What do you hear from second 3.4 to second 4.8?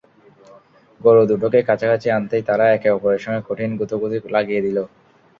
কঠিন গুঁতোগুঁতি লাগিয়ে দিল।